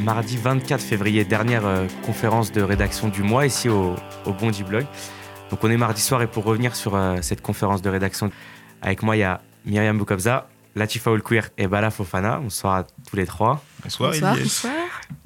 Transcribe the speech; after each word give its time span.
mardi 0.00 0.36
24 0.36 0.80
février, 0.80 1.24
dernière 1.24 1.66
euh, 1.66 1.86
conférence 2.04 2.52
de 2.52 2.62
rédaction 2.62 3.08
du 3.08 3.22
mois 3.22 3.46
ici 3.46 3.68
au, 3.68 3.94
au 4.24 4.32
Bondi 4.32 4.64
Blog. 4.64 4.86
Donc 5.50 5.62
on 5.62 5.70
est 5.70 5.76
mardi 5.76 6.00
soir 6.00 6.22
et 6.22 6.26
pour 6.26 6.44
revenir 6.44 6.74
sur 6.74 6.94
euh, 6.94 7.18
cette 7.22 7.42
conférence 7.42 7.82
de 7.82 7.90
rédaction, 7.90 8.30
avec 8.82 9.02
moi 9.02 9.16
il 9.16 9.20
y 9.20 9.24
a 9.24 9.40
Myriam 9.66 9.98
Boukobza, 9.98 10.48
Latifa 10.74 11.10
Oulkouir 11.10 11.50
et 11.58 11.66
Bala 11.66 11.90
Fofana. 11.90 12.38
Bonsoir 12.38 12.74
à 12.76 12.84
tous 12.84 13.16
les 13.16 13.26
trois. 13.26 13.62
Bonsoir, 13.82 14.12
Bonsoir. 14.12 14.36
Elias. 14.36 14.66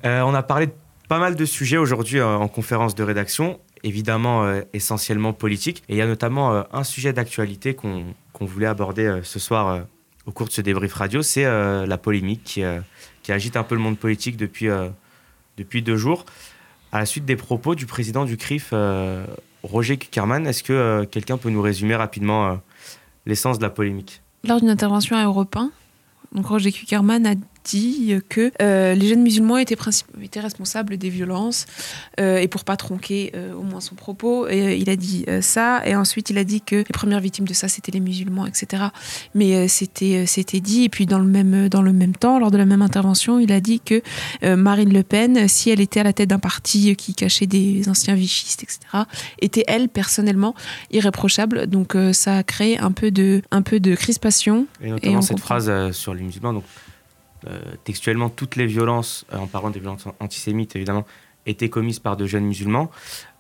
Euh, 0.05 0.23
on 0.23 0.35
a 0.35 0.43
parlé 0.43 0.67
de 0.67 0.73
pas 1.09 1.19
mal 1.19 1.37
de 1.37 1.45
sujets 1.45 1.77
aujourd'hui 1.77 2.19
euh, 2.19 2.37
en 2.37 2.49
conférence 2.49 2.95
de 2.95 3.03
rédaction, 3.05 3.61
évidemment 3.83 4.45
euh, 4.45 4.63
essentiellement 4.73 5.33
politiques. 5.33 5.83
Et 5.89 5.95
il 5.95 5.99
y 5.99 6.03
a 6.03 6.07
notamment 6.07 6.53
euh, 6.53 6.63
un 6.73 6.85
sujet 6.85 7.13
d'actualité 7.13 7.75
qu'on 7.75 8.15
voulait 8.41 8.67
aborder 8.67 9.05
euh, 9.05 9.23
ce 9.23 9.39
soir 9.39 9.69
euh, 9.69 9.81
au 10.27 10.33
cours 10.33 10.47
de 10.47 10.53
ce 10.53 10.63
débrief 10.63 10.95
radio, 10.95 11.23
c'est 11.23 11.45
euh, 11.45 11.87
la 11.87 11.99
polémique 11.99 12.43
qui, 12.45 12.65
euh, 12.65 12.81
qui 13.25 13.33
agite 13.33 13.57
un 13.57 13.65
peu 13.65 13.75
le 13.75 13.81
monde 13.81 13.99
politique 13.99 14.37
depuis, 14.37 14.69
euh, 14.69 14.89
depuis 15.57 15.83
deux 15.83 15.97
jours. 15.97 16.25
À 16.93 17.01
la 17.01 17.07
suite 17.07 17.25
des 17.25 17.35
propos 17.35 17.75
du 17.75 17.87
président 17.87 18.25
du 18.25 18.37
CRIF, 18.37 18.71
euh, 18.73 19.27
Roger 19.65 19.97
Kuckerman, 19.97 20.47
est-ce 20.47 20.63
que 20.63 20.73
euh, 20.73 21.05
quelqu'un 21.07 21.39
peut 21.39 21.51
nous 21.51 21.63
résumer 21.63 21.97
rapidement 21.97 22.61
l'essence 23.27 23.59
de 23.59 23.65
la 23.65 23.71
polémique? 23.71 24.23
Lors 24.45 24.61
d'une 24.61 24.69
intervention 24.71 25.17
à 25.17 25.25
Europe 25.25 25.57
1, 25.57 25.73
donc 26.33 26.47
Roger 26.47 26.71
Kuckerman 26.71 27.27
a 27.27 27.35
dit 27.65 28.15
que 28.29 28.53
euh, 28.61 28.95
les 28.95 29.09
jeunes 29.09 29.23
musulmans 29.23 29.59
étaient, 29.59 29.77
responsables 30.41 30.97
des 30.97 31.09
violences 31.09 31.67
euh, 32.21 32.39
et 32.39 32.49
pour 32.49 32.65
pas 32.65 32.77
tronquer 32.77 33.33
euh, 33.35 33.55
au 33.55 33.63
moins 33.63 33.81
son 33.81 33.95
propos, 33.95 34.49
et, 34.49 34.77
il 34.77 34.91
a 34.91 34.97
dit 34.97 35.25
ça 35.41 35.87
et 35.87 35.97
ensuite 35.97 36.31
il 36.31 36.39
a 36.39 36.45
dit 36.45 36.61
que 36.61 36.77
les 36.77 36.85
premières 36.85 37.21
victimes 37.21 37.47
de 37.47 37.55
ça 37.55 37.69
c'était 37.69 37.93
les 37.93 38.01
musulmans, 38.01 38.47
etc. 38.47 38.85
Mais 39.35 39.69
c'était 39.69 40.27
c'était 40.27 40.61
dit 40.61 40.85
et 40.85 40.89
puis 40.89 41.07
dans 41.07 41.19
le 41.19 41.27
même 41.27 41.69
dans 41.69 41.83
le 41.83 41.93
même 41.93 42.15
temps, 42.15 42.39
lors 42.39 42.51
de 42.51 42.59
la 42.59 42.67
même 42.67 42.83
intervention, 42.83 43.39
il 43.39 43.53
a 43.53 43.61
dit 43.61 43.81
que 43.81 44.03
Marine 44.43 44.93
Le 44.93 45.03
Pen, 45.03 45.49
si 45.49 45.71
elle 45.71 45.81
était 45.81 46.01
à 46.01 46.05
la 46.05 46.13
tête 46.13 46.31
d'un 46.31 46.39
parti 46.39 46.95
qui 46.97 47.15
cachait 47.15 47.47
des 47.47 47.89
anciens 47.89 48.15
vichistes, 48.15 48.63
etc., 48.63 49.05
était 49.41 49.65
elle 49.67 49.89
personnellement 49.89 50.55
irréprochable. 50.91 51.67
Donc 51.67 51.95
euh, 51.95 52.13
ça 52.13 52.39
a 52.39 52.43
créé 52.43 52.79
un 52.79 52.93
peu 52.93 53.11
de 53.11 53.43
un 53.51 53.63
peu 53.63 53.81
de 53.81 53.95
crispation 53.95 54.67
Et 54.83 54.91
notamment 54.91 55.23
cette 55.23 55.37
comprend. 55.37 55.47
phrase 55.47 55.69
euh, 55.69 55.93
sur 55.93 56.15
les 56.15 56.23
musulmans. 56.23 56.53
Donc, 56.53 56.65
textuellement, 57.85 58.29
toutes 58.31 58.57
les 58.57 58.67
violences, 58.67 59.25
euh, 59.33 59.39
en 59.39 59.47
parlant 59.47 59.71
des 59.71 59.81
violences 59.81 60.07
antisémites 60.21 60.77
évidemment, 60.77 61.05
étaient 61.47 61.69
commises 61.69 61.99
par 61.99 62.17
de 62.17 62.27
jeunes 62.27 62.45
musulmans. 62.47 62.91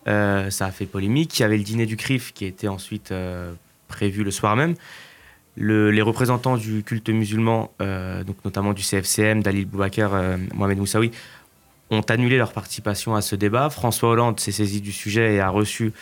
Euh, 0.08 0.50
ça 0.50 0.66
a 0.66 0.70
fait 0.70 0.86
polémique. 0.86 1.38
Il 1.38 1.42
y 1.42 1.44
avait 1.44 1.56
le 1.56 1.62
dîner 1.64 1.86
du 1.86 1.96
CRIF 1.96 2.32
qui 2.34 2.44
était 2.44 2.68
ensuite 2.68 3.12
euh, 3.12 3.52
prévu 3.88 4.22
le 4.24 4.30
soir 4.30 4.56
même. 4.56 4.74
Le- 5.56 5.90
les 5.90 6.02
représentants 6.02 6.56
du 6.56 6.82
culte 6.82 7.08
musulman, 7.10 7.70
euh, 7.80 8.24
donc 8.24 8.36
notamment 8.44 8.72
du 8.72 8.82
CFCM, 8.82 9.42
Dalil 9.42 9.64
Boubaker, 9.66 10.08
euh, 10.12 10.36
Mohamed 10.54 10.78
Moussaoui, 10.78 11.10
ont 11.90 12.00
annulé 12.02 12.36
leur 12.38 12.52
participation 12.52 13.14
à 13.14 13.22
ce 13.22 13.36
débat. 13.36 13.70
François 13.70 14.10
Hollande 14.10 14.40
s'est 14.40 14.52
saisi 14.52 14.80
du 14.80 14.90
sujet 14.92 15.34
et 15.34 15.40
a 15.40 15.48
reçu 15.48 15.92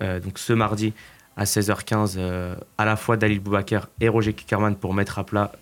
euh, 0.00 0.18
donc 0.18 0.38
ce 0.38 0.52
mardi 0.52 0.92
à 1.36 1.44
16h15 1.44 2.14
euh, 2.16 2.54
à 2.78 2.84
la 2.84 2.96
fois 2.96 3.16
Dalil 3.16 3.40
Boubaker 3.40 3.88
et 4.00 4.08
Roger 4.08 4.32
Kuckerman 4.32 4.76
pour 4.76 4.94
mettre 4.94 5.18
à 5.18 5.24
plat 5.24 5.52
euh, 5.52 5.56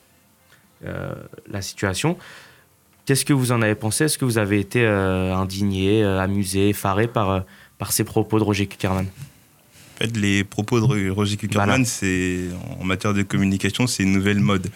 la 0.82 1.62
situation. 1.62 2.16
Qu'est-ce 3.06 3.24
que 3.24 3.32
vous 3.32 3.50
en 3.52 3.60
avez 3.62 3.74
pensé? 3.74 4.04
Est-ce 4.04 4.18
que 4.18 4.24
vous 4.24 4.38
avez 4.38 4.60
été 4.60 4.84
euh, 4.84 5.34
indigné, 5.34 6.02
euh, 6.04 6.20
amusé, 6.20 6.68
effaré 6.68 7.08
par, 7.08 7.30
euh, 7.30 7.40
par 7.78 7.92
ces 7.92 8.04
propos 8.04 8.38
de 8.38 8.44
Roger 8.44 8.66
Kuckerman 8.66 9.06
En 9.06 9.98
fait, 9.98 10.16
les 10.16 10.44
propos 10.44 10.78
de 10.80 10.84
Ro- 10.84 11.14
Roger 11.14 11.36
Kuckerman, 11.36 11.84
c'est 11.84 12.40
en 12.78 12.84
matière 12.84 13.12
de 13.14 13.22
communication, 13.22 13.86
c'est 13.86 14.02
une 14.04 14.12
nouvelle 14.12 14.38
mode. 14.40 14.68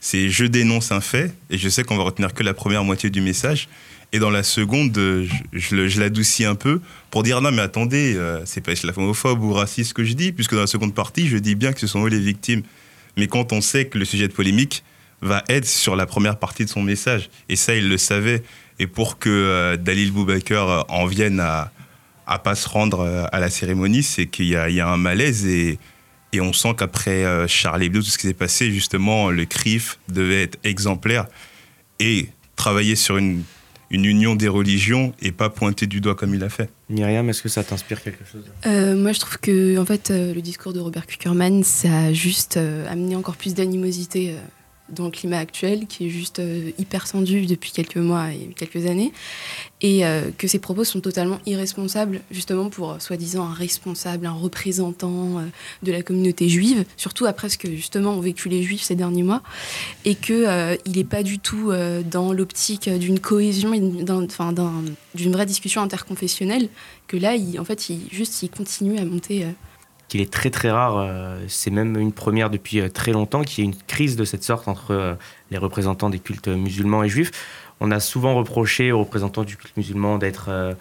C'est 0.00 0.30
je 0.30 0.44
dénonce 0.46 0.90
un 0.90 1.00
fait 1.00 1.34
et 1.50 1.58
je 1.58 1.68
sais 1.68 1.84
qu'on 1.84 1.96
va 1.96 2.02
retenir 2.04 2.32
que 2.34 2.42
la 2.42 2.54
première 2.54 2.82
moitié 2.82 3.10
du 3.10 3.20
message. 3.20 3.68
Et 4.14 4.18
dans 4.18 4.30
la 4.30 4.42
seconde, 4.42 4.96
euh, 4.98 5.26
je, 5.52 5.58
je 5.58 5.76
le- 5.76 5.88
je 5.88 6.00
l'adoucis 6.00 6.44
un 6.44 6.54
peu 6.54 6.80
pour 7.10 7.22
dire 7.22 7.40
non, 7.40 7.50
mais 7.52 7.62
attendez, 7.62 8.14
euh, 8.16 8.42
c'est 8.46 8.60
pas 8.60 8.72
islamophobe 8.72 9.42
ou 9.42 9.52
raciste 9.52 9.90
ce 9.90 9.94
que 9.94 10.04
je 10.04 10.14
dis, 10.14 10.32
puisque 10.32 10.54
dans 10.54 10.60
la 10.60 10.66
seconde 10.66 10.94
partie, 10.94 11.28
je 11.28 11.36
dis 11.38 11.54
bien 11.54 11.72
que 11.72 11.80
ce 11.80 11.86
sont 11.86 12.04
eux 12.04 12.08
les 12.10 12.20
victimes. 12.20 12.62
Mais 13.16 13.26
quand 13.26 13.52
on 13.52 13.60
sait 13.60 13.86
que 13.86 13.98
le 13.98 14.04
sujet 14.04 14.28
de 14.28 14.32
polémique 14.32 14.82
va 15.22 15.42
être 15.48 15.66
sur 15.66 15.96
la 15.96 16.04
première 16.06 16.38
partie 16.38 16.64
de 16.64 16.70
son 16.70 16.82
message, 16.82 17.30
et 17.48 17.56
ça, 17.56 17.74
il 17.74 17.88
le 17.88 17.96
savait, 17.96 18.42
et 18.78 18.86
pour 18.86 19.18
que 19.18 19.30
euh, 19.30 19.76
Dalil 19.76 20.10
Boubaker 20.12 20.68
euh, 20.68 20.80
en 20.88 21.06
vienne 21.06 21.40
à, 21.40 21.70
à 22.26 22.38
pas 22.38 22.54
se 22.54 22.68
rendre 22.68 23.00
euh, 23.00 23.24
à 23.32 23.38
la 23.40 23.48
cérémonie, 23.48 24.02
c'est 24.02 24.26
qu'il 24.26 24.46
y, 24.46 24.56
a- 24.56 24.68
il 24.68 24.74
y 24.74 24.80
a 24.80 24.88
un 24.88 24.96
malaise 24.96 25.46
et, 25.46 25.78
et 26.32 26.40
on 26.40 26.52
sent 26.52 26.74
qu'après 26.76 27.24
euh, 27.24 27.46
Charlie 27.46 27.86
Hebdo, 27.86 28.00
tout 28.00 28.06
ce 28.10 28.18
qui 28.18 28.26
s'est 28.26 28.34
passé, 28.34 28.70
justement, 28.72 29.30
le 29.30 29.44
CRIF 29.44 29.98
devait 30.08 30.42
être 30.42 30.58
exemplaire 30.64 31.26
et 32.00 32.28
travailler 32.56 32.96
sur 32.96 33.16
une, 33.18 33.42
une 33.90 34.04
union 34.06 34.34
des 34.34 34.48
religions 34.48 35.14
et 35.20 35.30
pas 35.30 35.50
pointer 35.50 35.86
du 35.86 36.00
doigt 36.00 36.14
comme 36.16 36.34
il 36.34 36.42
a 36.42 36.48
fait. 36.48 36.70
Myriam, 36.88 37.28
est-ce 37.28 37.42
que 37.42 37.48
ça 37.48 37.62
t'inspire 37.62 38.02
quelque 38.02 38.24
chose? 38.30 38.44
Euh, 38.66 38.96
moi, 38.96 39.12
je 39.12 39.20
trouve 39.20 39.38
que 39.38 39.78
en 39.78 39.84
fait, 39.84 40.10
euh, 40.10 40.34
le 40.34 40.40
discours 40.40 40.72
de 40.72 40.80
Robert 40.80 41.06
Kuckerman, 41.06 41.62
ça 41.62 41.96
a 42.06 42.12
juste 42.12 42.56
euh, 42.56 42.90
amené 42.90 43.14
encore 43.14 43.36
plus 43.36 43.54
d'animosité 43.54 44.30
euh, 44.30 44.40
dans 44.92 45.06
le 45.06 45.10
climat 45.10 45.38
actuel, 45.38 45.86
qui 45.86 46.06
est 46.06 46.10
juste 46.10 46.38
euh, 46.38 46.70
hyper 46.78 47.08
tendu 47.08 47.46
depuis 47.46 47.72
quelques 47.72 47.96
mois 47.96 48.32
et 48.32 48.50
quelques 48.56 48.86
années, 48.86 49.12
et 49.80 50.06
euh, 50.06 50.30
que 50.36 50.46
ses 50.46 50.58
propos 50.58 50.84
sont 50.84 51.00
totalement 51.00 51.38
irresponsables, 51.46 52.20
justement 52.30 52.68
pour 52.68 52.92
euh, 52.92 52.98
soi-disant 52.98 53.44
un 53.44 53.52
responsable, 53.52 54.26
un 54.26 54.32
représentant 54.32 55.42
de 55.82 55.92
la 55.92 56.02
communauté 56.02 56.48
juive, 56.48 56.84
surtout 56.96 57.26
après 57.26 57.48
ce 57.48 57.58
que 57.58 57.68
justement 57.70 58.12
ont 58.12 58.20
vécu 58.20 58.48
les 58.48 58.62
juifs 58.62 58.82
ces 58.82 58.94
derniers 58.94 59.22
mois, 59.22 59.42
et 60.04 60.14
que 60.14 60.76
il 60.86 60.96
n'est 60.96 61.04
pas 61.04 61.22
du 61.22 61.38
tout 61.38 61.72
dans 62.10 62.32
l'optique 62.32 62.88
d'une 62.88 63.18
cohésion 63.18 63.70
d'une 63.72 65.32
vraie 65.32 65.46
discussion 65.46 65.82
interconfessionnelle 65.82 66.68
que 67.08 67.16
là, 67.16 67.34
il, 67.34 67.58
en 67.58 67.64
fait, 67.64 67.88
il, 67.88 68.00
juste, 68.10 68.42
il 68.42 68.50
continue 68.50 68.98
à 68.98 69.04
monter. 69.04 69.46
Qu'il 70.12 70.20
est 70.20 70.30
très 70.30 70.50
très 70.50 70.70
rare, 70.70 70.98
euh, 70.98 71.42
c'est 71.48 71.70
même 71.70 71.96
une 71.96 72.12
première 72.12 72.50
depuis 72.50 72.80
euh, 72.80 72.90
très 72.90 73.12
longtemps, 73.12 73.44
qu'il 73.44 73.64
y 73.64 73.66
ait 73.66 73.70
une 73.70 73.78
crise 73.86 74.14
de 74.14 74.26
cette 74.26 74.44
sorte 74.44 74.68
entre 74.68 74.90
euh, 74.90 75.14
les 75.50 75.56
représentants 75.56 76.10
des 76.10 76.18
cultes 76.18 76.48
musulmans 76.48 77.02
et 77.02 77.08
juifs. 77.08 77.30
On 77.80 77.90
a 77.90 77.98
souvent 77.98 78.34
reproché 78.34 78.92
aux 78.92 78.98
représentants 78.98 79.42
du 79.42 79.56
culte 79.56 79.74
musulman 79.74 80.18
d'être 80.18 80.76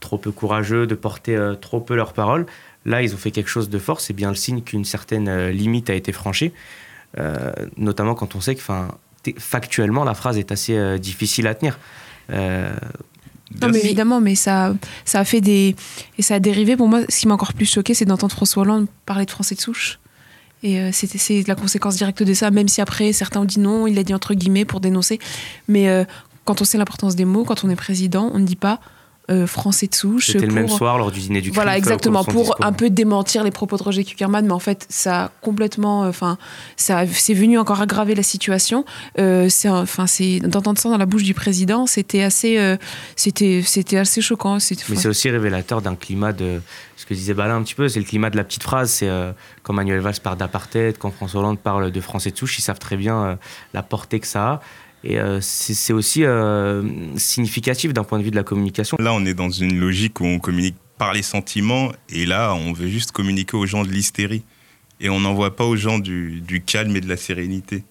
trop 0.00 0.18
peu 0.18 0.30
courageux, 0.30 0.86
de 0.86 0.94
porter 0.94 1.36
trop 1.60 1.80
peu 1.80 1.96
leurs 1.96 2.12
paroles. 2.12 2.44
Là, 2.84 3.02
ils 3.02 3.14
ont 3.14 3.16
fait 3.16 3.30
quelque 3.30 3.48
chose 3.48 3.70
de 3.70 3.78
fort, 3.78 4.00
c'est 4.00 4.12
bien 4.12 4.28
le 4.28 4.36
signe 4.36 4.60
qu'une 4.60 4.84
certaine 4.84 5.48
limite 5.48 5.90
a 5.90 5.94
été 5.94 6.12
franchie, 6.12 6.52
notamment 7.76 8.14
quand 8.14 8.36
on 8.36 8.40
sait 8.40 8.54
que 8.54 8.62
factuellement, 9.38 10.04
la 10.04 10.14
phrase 10.14 10.38
est 10.38 10.52
assez 10.52 10.98
difficile 11.00 11.48
à 11.48 11.56
tenir. 11.56 11.76
Non, 13.62 13.68
mais 13.68 13.80
évidemment, 13.80 14.20
mais 14.20 14.34
ça, 14.34 14.74
ça 15.04 15.20
a 15.20 15.24
fait 15.24 15.40
des. 15.40 15.74
Et 16.18 16.22
ça 16.22 16.34
a 16.34 16.40
dérivé. 16.40 16.76
Pour 16.76 16.88
moi, 16.88 17.00
ce 17.08 17.20
qui 17.20 17.28
m'a 17.28 17.34
encore 17.34 17.54
plus 17.54 17.70
choqué, 17.70 17.94
c'est 17.94 18.04
d'entendre 18.04 18.34
François 18.34 18.62
Hollande 18.62 18.86
parler 19.06 19.24
de 19.24 19.30
Français 19.30 19.54
de 19.54 19.60
souche. 19.60 19.98
Et 20.62 20.80
euh, 20.80 20.90
c'était 20.92 21.18
c'est 21.18 21.46
la 21.46 21.54
conséquence 21.54 21.96
directe 21.96 22.22
de 22.22 22.34
ça, 22.34 22.50
même 22.50 22.68
si 22.68 22.80
après, 22.80 23.12
certains 23.12 23.40
ont 23.40 23.44
dit 23.44 23.60
non, 23.60 23.86
il 23.86 23.94
l'a 23.94 24.02
dit 24.02 24.14
entre 24.14 24.34
guillemets 24.34 24.64
pour 24.64 24.80
dénoncer. 24.80 25.18
Mais 25.66 25.88
euh, 25.88 26.04
quand 26.44 26.60
on 26.60 26.64
sait 26.64 26.78
l'importance 26.78 27.16
des 27.16 27.24
mots, 27.24 27.44
quand 27.44 27.64
on 27.64 27.70
est 27.70 27.76
président, 27.76 28.30
on 28.34 28.38
ne 28.38 28.44
dit 28.44 28.56
pas 28.56 28.80
euh, 29.30 29.46
Français 29.46 29.86
de 29.86 29.94
souche. 29.94 30.28
C'était 30.28 30.46
le 30.46 30.52
même 30.52 30.68
soir 30.68 30.98
lors 30.98 31.10
du 31.10 31.20
dîner 31.20 31.40
du 31.40 31.50
Voilà, 31.50 31.72
CRIF, 31.72 31.76
euh, 31.76 31.90
exactement, 31.90 32.24
pour 32.24 32.42
discours. 32.42 32.64
un 32.64 32.72
peu 32.72 32.90
démentir 32.90 33.44
les 33.44 33.50
propos 33.50 33.76
de 33.76 33.82
Roger 33.82 34.04
Kuckerman, 34.04 34.46
mais 34.46 34.52
en 34.52 34.58
fait, 34.58 34.86
ça 34.88 35.24
a 35.24 35.30
complètement, 35.42 36.04
euh, 36.04 36.08
enfin, 36.08 36.38
ça, 36.76 37.06
c'est 37.06 37.34
venu 37.34 37.58
encore 37.58 37.80
aggraver 37.80 38.14
la 38.14 38.22
situation. 38.22 38.84
Euh, 39.18 39.48
enfin, 39.66 40.06
c'est 40.06 40.40
d'entendre 40.40 40.78
ça 40.78 40.88
dans 40.88 40.98
la 40.98 41.06
bouche 41.06 41.24
du 41.24 41.34
président, 41.34 41.86
c'était 41.86 42.22
assez, 42.22 42.76
c'était, 43.16 43.62
c'était 43.64 43.98
assez 43.98 44.20
choquant. 44.20 44.58
Mais 44.88 44.96
c'est 44.96 45.08
aussi 45.08 45.30
révélateur 45.30 45.82
d'un 45.82 45.94
climat 45.94 46.32
de. 46.32 46.60
Ce 46.96 47.06
que 47.06 47.14
disait 47.14 47.34
Balin 47.34 47.56
un 47.56 47.62
petit 47.62 47.74
peu, 47.74 47.88
c'est 47.88 48.00
le 48.00 48.04
climat 48.04 48.28
de 48.28 48.36
la 48.36 48.44
petite 48.44 48.64
phrase. 48.64 48.90
C'est 48.90 49.08
euh, 49.08 49.32
quand 49.62 49.72
Manuel 49.72 50.00
Valls 50.00 50.18
parle 50.22 50.36
d'apartheid, 50.36 50.98
quand 50.98 51.10
François 51.10 51.40
Hollande 51.40 51.58
parle 51.58 51.90
de 51.90 52.00
Français 52.00 52.30
de 52.30 52.36
souche, 52.36 52.58
ils 52.58 52.62
savent 52.62 52.80
très 52.80 52.96
bien 52.96 53.22
euh, 53.22 53.36
la 53.72 53.82
portée 53.82 54.18
que 54.20 54.26
ça 54.26 54.48
a. 54.48 54.60
Et 55.08 55.18
euh, 55.18 55.38
c'est 55.40 55.94
aussi 55.94 56.22
euh, 56.22 56.82
significatif 57.16 57.94
d'un 57.94 58.04
point 58.04 58.18
de 58.18 58.24
vue 58.24 58.30
de 58.30 58.36
la 58.36 58.42
communication. 58.42 58.98
Là, 59.00 59.14
on 59.14 59.24
est 59.24 59.32
dans 59.32 59.48
une 59.48 59.80
logique 59.80 60.20
où 60.20 60.26
on 60.26 60.38
communique 60.38 60.76
par 60.98 61.14
les 61.14 61.22
sentiments, 61.22 61.92
et 62.10 62.26
là, 62.26 62.52
on 62.52 62.74
veut 62.74 62.88
juste 62.88 63.12
communiquer 63.12 63.56
aux 63.56 63.64
gens 63.64 63.84
de 63.84 63.88
l'hystérie. 63.88 64.42
Et 65.00 65.08
on 65.08 65.20
n'envoie 65.20 65.56
pas 65.56 65.64
aux 65.64 65.76
gens 65.76 65.98
du, 65.98 66.42
du 66.42 66.60
calme 66.60 66.94
et 66.94 67.00
de 67.00 67.08
la 67.08 67.16
sérénité. 67.16 67.84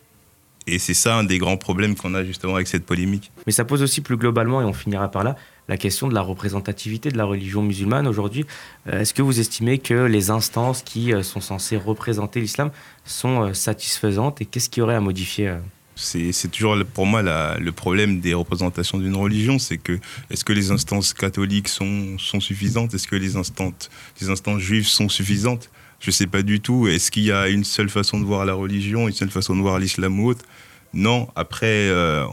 Et 0.68 0.78
c'est 0.78 0.94
ça 0.94 1.16
un 1.16 1.24
des 1.24 1.40
grands 1.40 1.58
problèmes 1.58 1.96
qu'on 1.96 2.14
a 2.14 2.24
justement 2.24 2.54
avec 2.54 2.68
cette 2.68 2.86
polémique. 2.86 3.32
Mais 3.48 3.52
ça 3.52 3.66
pose 3.66 3.82
aussi 3.82 4.02
plus 4.02 4.18
globalement, 4.18 4.62
et 4.62 4.66
on 4.66 4.74
finira 4.74 5.10
par 5.10 5.24
là, 5.24 5.38
la 5.70 5.78
question 5.78 6.08
de 6.08 6.14
la 6.14 6.22
représentativité 6.22 7.10
de 7.10 7.18
la 7.18 7.26
religion 7.26 7.64
musulmane 7.64 8.06
aujourd'hui. 8.06 8.46
Euh, 8.88 9.00
Est-ce 9.00 9.16
que 9.16 9.24
vous 9.24 9.40
estimez 9.40 9.80
que 9.80 10.04
les 10.04 10.30
instances 10.30 10.84
qui 10.84 11.14
sont 11.24 11.42
censées 11.42 11.78
représenter 11.78 12.42
l'islam 12.42 12.70
sont 13.06 13.56
satisfaisantes 13.56 14.40
et 14.40 14.46
qu'est-ce 14.46 14.70
qu'il 14.70 14.82
y 14.82 14.84
aurait 14.84 14.94
à 14.94 15.02
modifier 15.02 15.56
C'est 15.98 16.52
toujours 16.52 16.78
pour 16.94 17.06
moi 17.06 17.22
le 17.22 17.72
problème 17.72 18.20
des 18.20 18.34
représentations 18.34 18.98
d'une 19.00 19.16
religion, 19.16 19.60
c'est 19.60 19.78
que 19.78 20.00
est-ce 20.30 20.46
que 20.46 20.54
les 20.54 20.72
instances 20.72 21.14
catholiques 21.14 21.68
sont, 21.68 22.18
sont 22.20 22.40
suffisantes? 22.40 22.94
Est-ce 22.94 23.08
que 23.08 23.16
les 23.16 23.36
instances, 23.36 23.90
les 24.22 24.30
instances 24.30 24.62
juives 24.62 24.88
sont 24.88 25.10
suffisantes? 25.10 25.70
Je 26.00 26.10
ne 26.10 26.14
sais 26.14 26.28
pas 26.28 26.44
du 26.44 26.60
tout. 26.60 26.88
Est-ce 26.88 27.10
qu'il 27.10 27.24
y 27.24 27.32
a 27.32 27.48
une 27.50 27.64
seule 27.64 27.90
façon 27.90 28.20
de 28.20 28.26
voir 28.26 28.46
la 28.46 28.54
religion, 28.54 29.08
une 29.08 29.14
seule 29.14 29.32
façon 29.32 29.56
de 29.56 29.62
voir 29.62 29.80
l'islam 29.80 30.20
ou 30.20 30.30
autre? 30.30 30.46
Non. 30.94 31.28
Après, 31.36 31.90
euh, 31.90 32.26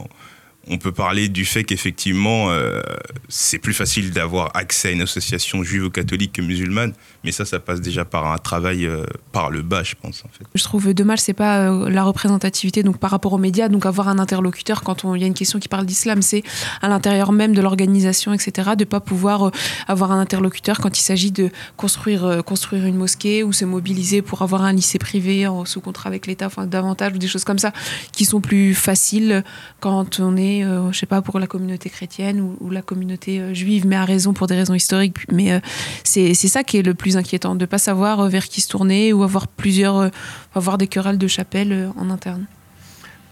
on 0.67 0.77
peut 0.77 0.91
parler 0.91 1.29
du 1.29 1.45
fait 1.45 1.63
qu'effectivement, 1.63 2.49
euh, 2.49 2.81
c'est 3.29 3.59
plus 3.59 3.73
facile 3.73 4.11
d'avoir 4.11 4.51
accès 4.55 4.89
à 4.89 4.91
une 4.91 5.01
association 5.01 5.63
juive 5.63 5.85
ou 5.85 5.89
catholique 5.89 6.33
que 6.33 6.41
musulmane, 6.41 6.93
mais 7.23 7.31
ça, 7.31 7.45
ça 7.45 7.59
passe 7.59 7.81
déjà 7.81 8.03
par 8.03 8.31
un 8.31 8.37
travail 8.37 8.85
euh, 8.85 9.05
par 9.31 9.51
le 9.51 9.61
bas, 9.61 9.83
je 9.83 9.93
pense. 9.99 10.23
Je 10.55 10.63
trouve 10.63 10.93
dommage, 10.93 11.19
c'est 11.19 11.33
pas 11.33 11.69
euh, 11.69 11.89
la 11.89 12.03
représentativité 12.03 12.81
donc 12.81 12.97
par 12.97 13.11
rapport 13.11 13.33
aux 13.33 13.37
médias, 13.37 13.69
donc 13.69 13.85
avoir 13.85 14.07
un 14.07 14.17
interlocuteur 14.17 14.81
quand 14.81 15.03
il 15.15 15.21
y 15.21 15.23
a 15.23 15.27
une 15.27 15.35
question 15.35 15.59
qui 15.59 15.67
parle 15.67 15.85
d'islam, 15.85 16.21
c'est 16.21 16.43
à 16.81 16.87
l'intérieur 16.87 17.31
même 17.31 17.53
de 17.53 17.61
l'organisation, 17.61 18.33
etc., 18.33 18.71
de 18.77 18.85
pas 18.85 18.99
pouvoir 18.99 19.51
avoir 19.87 20.11
un 20.11 20.19
interlocuteur 20.19 20.79
quand 20.79 20.97
il 20.97 21.03
s'agit 21.03 21.31
de 21.31 21.51
construire, 21.77 22.43
construire 22.43 22.85
une 22.85 22.97
mosquée 22.97 23.43
ou 23.43 23.53
se 23.53 23.65
mobiliser 23.65 24.21
pour 24.21 24.41
avoir 24.41 24.63
un 24.63 24.73
lycée 24.73 24.97
privé 24.97 25.47
sous 25.65 25.81
contrat 25.81 26.07
avec 26.07 26.25
l'État, 26.25 26.47
enfin 26.47 26.65
davantage 26.65 27.13
ou 27.13 27.17
des 27.17 27.27
choses 27.27 27.43
comme 27.43 27.59
ça 27.59 27.71
qui 28.11 28.25
sont 28.25 28.41
plus 28.41 28.73
faciles 28.73 29.43
quand 29.79 30.19
on 30.19 30.37
est 30.37 30.54
euh, 30.63 30.91
je 30.91 30.99
sais 30.99 31.05
pas, 31.05 31.21
pour 31.21 31.39
la 31.39 31.47
communauté 31.47 31.89
chrétienne 31.89 32.55
ou, 32.59 32.69
la 32.69 32.81
communauté 32.81 33.39
euh, 33.39 33.53
juive, 33.53 33.85
mais 33.85 33.95
à 33.95 34.05
raison 34.05 34.33
pour 34.33 34.47
des 34.47 34.55
raisons 34.55 34.73
historiques. 34.73 35.17
Mais 35.31 35.51
euh, 35.51 35.59
c'est 36.03 36.33
ça 36.33 36.63
qui 36.63 36.77
est 36.77 36.81
le 36.81 36.93
plus 36.93 37.17
inquiétant, 37.17 37.55
de 37.55 37.61
ne 37.61 37.65
pas 37.65 37.77
savoir 37.77 38.27
vers 38.29 38.45
qui 38.45 38.61
se 38.61 38.69
tourner 38.69 39.13
ou 39.13 39.23
avoir 39.23 39.47
plusieurs, 39.47 40.09
avoir 40.53 40.77
des 40.77 40.87
querelles 40.87 41.17
de 41.17 41.27
chapelle 41.27 41.89
en 41.97 42.09
interne. 42.09 42.45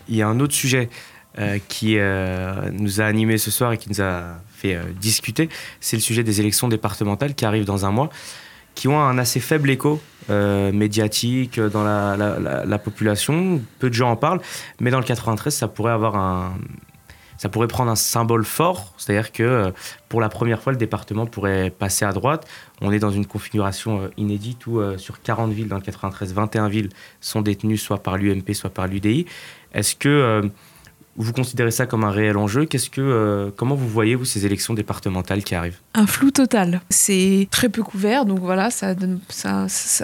Il 0.09 0.15
y 0.15 0.21
a 0.21 0.27
un 0.27 0.39
autre 0.39 0.53
sujet 0.53 0.89
qui 1.67 1.95
nous 1.95 3.01
a 3.01 3.05
animés 3.05 3.39
ce 3.39 3.49
soir 3.49 3.73
et 3.73 3.77
qui 3.77 3.89
nous 3.89 4.01
a 4.01 4.39
fait 4.51 4.77
discuter, 4.99 5.49
c'est 5.79 5.95
le 5.95 6.01
sujet 6.01 6.23
des 6.23 6.39
élections 6.39 6.67
départementales 6.67 7.33
qui 7.33 7.43
arrivent 7.45 7.65
dans 7.65 7.85
un 7.85 7.91
mois, 7.91 8.09
qui 8.75 8.87
ont 8.87 8.99
un 8.99 9.17
assez 9.17 9.39
faible 9.39 9.71
écho 9.71 9.99
médiatique 10.29 11.59
dans 11.59 11.83
la, 11.83 12.77
population. 12.77 13.61
Peu 13.79 13.89
de 13.89 13.95
gens 13.95 14.11
en 14.11 14.15
parlent, 14.15 14.41
mais 14.79 14.91
dans 14.91 14.99
le 14.99 15.05
93, 15.05 15.53
ça 15.53 15.67
pourrait 15.67 15.93
avoir 15.93 16.15
un, 16.15 16.53
ça 17.37 17.49
pourrait 17.49 17.67
prendre 17.67 17.91
un 17.91 17.95
symbole 17.95 18.45
fort, 18.45 18.93
c'est-à-dire 18.97 19.31
que 19.31 19.43
euh, 19.43 19.71
pour 20.09 20.21
la 20.21 20.29
première 20.29 20.61
fois, 20.61 20.71
le 20.71 20.77
département 20.77 21.25
pourrait 21.25 21.69
passer 21.69 22.05
à 22.05 22.11
droite. 22.11 22.47
On 22.81 22.91
est 22.91 22.99
dans 22.99 23.11
une 23.11 23.25
configuration 23.25 24.03
euh, 24.03 24.07
inédite 24.17 24.65
où 24.67 24.79
euh, 24.79 24.97
sur 24.97 25.21
40 25.21 25.51
villes 25.51 25.67
dans 25.67 25.77
le 25.77 25.81
93, 25.81 26.33
21 26.33 26.69
villes 26.69 26.89
sont 27.21 27.41
détenues 27.41 27.77
soit 27.77 28.01
par 28.01 28.17
l'UMP, 28.17 28.53
soit 28.53 28.69
par 28.69 28.87
l'UDI. 28.87 29.25
Est-ce 29.73 29.95
que 29.95 30.49
vous 31.15 31.33
considérez 31.33 31.71
ça 31.71 31.85
comme 31.85 32.03
un 32.03 32.11
réel 32.11 32.37
enjeu 32.37 32.65
Qu'est-ce 32.65 32.89
que, 32.89 33.01
euh, 33.01 33.51
comment 33.55 33.75
vous 33.75 33.87
voyez 33.87 34.15
vous 34.15 34.25
ces 34.25 34.45
élections 34.45 34.73
départementales 34.73 35.43
qui 35.43 35.53
arrivent? 35.53 35.77
Un 35.93 36.07
flou 36.07 36.31
total. 36.31 36.81
C'est 36.89 37.47
très 37.51 37.69
peu 37.69 37.83
couvert, 37.83 38.25
donc 38.25 38.39
voilà, 38.39 38.71
ça, 38.71 38.95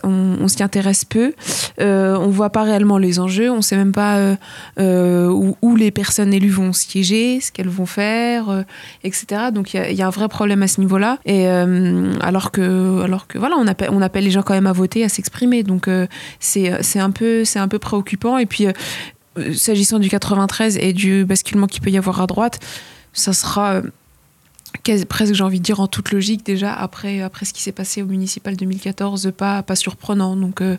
on, 0.03 0.47
s'y 0.47 0.61
intéresse 0.61 1.05
peu. 1.05 1.33
Euh, 1.79 2.15
on 2.15 2.29
voit 2.29 2.51
pas 2.51 2.63
réellement 2.63 2.99
les 2.99 3.19
enjeux. 3.19 3.49
On 3.49 3.61
sait 3.61 3.75
même 3.75 3.91
pas 3.91 4.17
euh, 4.17 4.35
euh, 4.79 5.53
où, 5.61 5.75
les 5.75 5.91
personnes 5.91 6.33
élues 6.33 6.49
vont 6.49 6.73
siéger, 6.73 7.39
ce 7.41 7.51
qu'elles 7.51 7.69
vont 7.69 7.85
faire, 7.85 8.65
etc. 9.03 9.43
Donc 9.53 9.73
il 9.73 9.93
y, 9.93 10.01
a 10.01 10.07
un 10.07 10.11
vrai 10.11 10.27
problème 10.27 10.61
à 10.61 10.67
ce 10.67 10.79
niveau-là. 10.79 11.17
Et 11.25 11.47
alors 11.47 12.51
que, 12.51 13.01
alors 13.01 13.27
que 13.27 13.37
voilà, 13.37 13.55
on 13.57 13.65
appelle, 13.65 13.89
on 13.91 14.01
appelle 14.01 14.25
les 14.25 14.31
gens 14.31 14.43
quand 14.43 14.53
même 14.53 14.67
à 14.67 14.73
voter, 14.73 15.03
à 15.03 15.09
s'exprimer. 15.09 15.63
Donc 15.63 15.89
c'est 16.39 16.99
un 16.99 17.11
peu, 17.11 17.45
c'est 17.45 17.59
un 17.59 17.67
peu 17.67 17.79
préoccupant. 17.79 18.37
Et 18.37 18.45
puis 18.45 18.67
s'agissant 19.55 19.99
du 19.99 20.09
93 20.09 20.77
et 20.77 20.93
du 20.93 21.25
basculement 21.25 21.67
qu'il 21.67 21.81
peut 21.81 21.89
y 21.89 21.97
avoir 21.97 22.21
à 22.21 22.27
droite, 22.27 22.59
ça 23.13 23.33
sera 23.33 23.75
euh, 23.75 23.81
presque, 25.07 25.33
j'ai 25.33 25.43
envie 25.43 25.59
de 25.59 25.63
dire, 25.63 25.79
en 25.79 25.87
toute 25.87 26.11
logique 26.11 26.45
déjà, 26.45 26.73
après, 26.73 27.21
après 27.21 27.45
ce 27.45 27.53
qui 27.53 27.61
s'est 27.61 27.71
passé 27.71 28.01
au 28.01 28.05
municipal 28.05 28.55
2014, 28.55 29.31
pas, 29.35 29.63
pas 29.63 29.75
surprenant. 29.75 30.35
Donc 30.35 30.61
euh, 30.61 30.77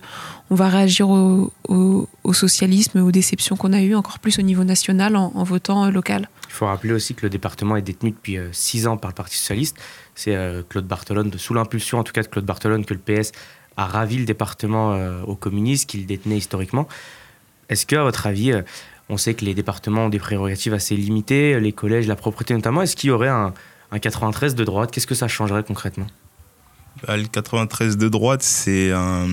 on 0.50 0.54
va 0.54 0.68
réagir 0.68 1.10
au, 1.10 1.52
au, 1.68 2.32
socialisme, 2.32 3.00
aux 3.00 3.10
déceptions 3.10 3.56
qu'on 3.56 3.72
a 3.72 3.82
eues, 3.82 3.94
encore 3.94 4.18
plus 4.18 4.38
au 4.38 4.42
niveau 4.42 4.64
national, 4.64 5.16
en, 5.16 5.42
votant 5.42 5.90
local. 5.90 6.28
Il 6.48 6.52
faut 6.52 6.66
rappeler 6.66 6.92
aussi 6.92 7.14
que 7.14 7.22
le 7.22 7.30
département 7.30 7.76
est 7.76 7.82
détenu 7.82 8.10
depuis 8.10 8.38
six 8.52 8.86
ans 8.86 8.96
par 8.96 9.10
le 9.10 9.14
Parti 9.14 9.36
socialiste. 9.36 9.76
C'est 10.14 10.36
Claude 10.68 10.86
Barthelone, 10.86 11.32
sous 11.36 11.54
l'impulsion 11.54 11.98
en 11.98 12.04
tout 12.04 12.12
cas 12.12 12.22
de 12.22 12.28
Claude 12.28 12.44
Barthelone, 12.44 12.84
que 12.84 12.94
le 12.94 13.00
PS 13.00 13.32
a 13.76 13.86
ravi 13.86 14.16
le 14.16 14.24
département 14.24 14.96
aux 15.26 15.36
communistes 15.36 15.88
qu'il 15.88 16.06
détenait 16.06 16.38
historiquement. 16.38 16.86
Est-ce 17.70 17.86
que, 17.86 17.96
à 17.96 18.02
votre 18.02 18.26
avis, 18.26 18.52
euh, 18.52 18.62
on 19.08 19.16
sait 19.16 19.34
que 19.34 19.44
les 19.44 19.54
départements 19.54 20.06
ont 20.06 20.08
des 20.08 20.18
prérogatives 20.18 20.74
assez 20.74 20.96
limitées, 20.96 21.58
les 21.58 21.72
collèges, 21.72 22.06
la 22.06 22.16
propreté 22.16 22.52
notamment, 22.54 22.82
est-ce 22.82 22.96
qu'il 22.96 23.08
y 23.08 23.10
aurait 23.10 23.28
un, 23.28 23.54
93 23.98 24.54
de 24.54 24.64
droite? 24.64 24.90
Qu'est-ce 24.92 25.06
que 25.06 25.14
ça 25.14 25.28
changerait 25.28 25.64
concrètement? 25.64 26.06
Bah, 27.06 27.16
Le 27.16 27.26
93 27.26 27.96
de 27.96 28.08
droite, 28.08 28.42
c'est 28.42 28.92
un, 28.92 29.26